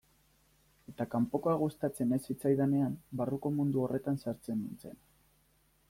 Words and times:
Eta 0.91 1.05
kanpokoa 1.11 1.53
gustatzen 1.63 2.17
ez 2.17 2.19
zitzaidanean, 2.33 2.97
barruko 3.21 3.53
mundu 3.59 3.85
horretan 3.87 4.19
sartzen 4.25 4.61
nintzen. 4.65 4.99